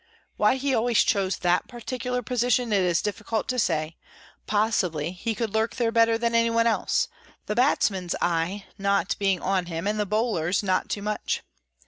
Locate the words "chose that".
1.03-1.67